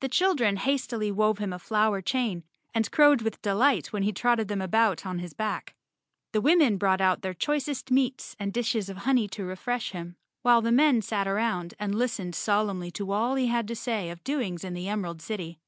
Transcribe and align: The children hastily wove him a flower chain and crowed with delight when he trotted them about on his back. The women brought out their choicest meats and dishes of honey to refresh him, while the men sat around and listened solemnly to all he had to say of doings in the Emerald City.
The 0.00 0.08
children 0.08 0.56
hastily 0.56 1.12
wove 1.12 1.36
him 1.36 1.52
a 1.52 1.58
flower 1.58 2.00
chain 2.00 2.44
and 2.74 2.90
crowed 2.90 3.20
with 3.20 3.42
delight 3.42 3.88
when 3.92 4.04
he 4.04 4.10
trotted 4.10 4.48
them 4.48 4.62
about 4.62 5.04
on 5.04 5.18
his 5.18 5.34
back. 5.34 5.74
The 6.32 6.40
women 6.40 6.78
brought 6.78 7.02
out 7.02 7.20
their 7.20 7.34
choicest 7.34 7.90
meats 7.90 8.34
and 8.38 8.54
dishes 8.54 8.88
of 8.88 8.96
honey 8.96 9.28
to 9.28 9.44
refresh 9.44 9.90
him, 9.90 10.16
while 10.40 10.62
the 10.62 10.72
men 10.72 11.02
sat 11.02 11.28
around 11.28 11.74
and 11.78 11.94
listened 11.94 12.34
solemnly 12.34 12.90
to 12.92 13.12
all 13.12 13.34
he 13.34 13.48
had 13.48 13.68
to 13.68 13.76
say 13.76 14.08
of 14.08 14.24
doings 14.24 14.64
in 14.64 14.72
the 14.72 14.88
Emerald 14.88 15.20
City. 15.20 15.60